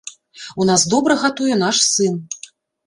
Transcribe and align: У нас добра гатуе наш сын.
У 0.63 0.67
нас 0.71 0.87
добра 0.95 1.19
гатуе 1.27 1.55
наш 1.67 1.87
сын. 1.93 2.13